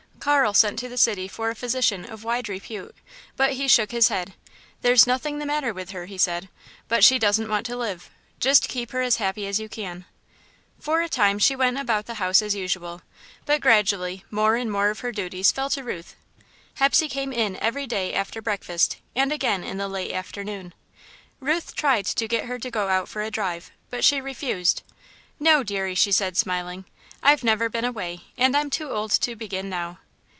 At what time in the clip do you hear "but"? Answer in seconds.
3.35-3.53, 6.87-7.03, 13.47-13.61, 23.89-24.03